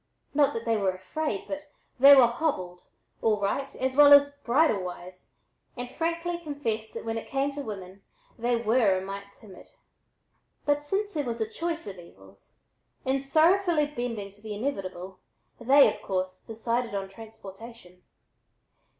[0.33, 1.69] Not that they were afraid, but
[1.99, 2.85] they were "hobbled,"
[3.21, 5.35] all right, as well as "bridle wise,"
[5.77, 8.01] and frankly confessed that when it came to women,
[8.35, 9.67] they were "a mite timid."
[10.65, 12.63] But since there was a choice of evils,
[13.05, 15.19] in sorrowfully bending to the inevitable
[15.59, 18.01] they, of course, decided on "transportation."